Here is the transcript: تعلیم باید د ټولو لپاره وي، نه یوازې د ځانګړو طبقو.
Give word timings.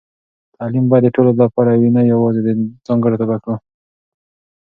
تعلیم 0.55 0.85
باید 0.91 1.03
د 1.05 1.09
ټولو 1.15 1.31
لپاره 1.41 1.71
وي، 1.79 1.89
نه 1.97 2.01
یوازې 2.11 2.41
د 2.43 2.49
ځانګړو 2.87 3.19
طبقو. 3.21 3.53